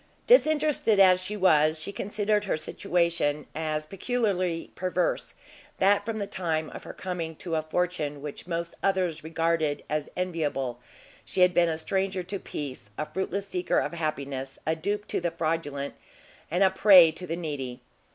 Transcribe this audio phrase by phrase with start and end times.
[0.25, 5.35] Disinterested as she was, she considered her situation as peculiarly perverse,
[5.77, 10.09] that from the time of her coming to a fortune which most others regarded as
[10.17, 10.79] enviable,
[11.23, 15.21] she had been a stranger to peace, a fruitless seeker of happiness, a dupe to
[15.21, 15.93] the fraudulent,
[16.49, 17.79] and a prey to the needy!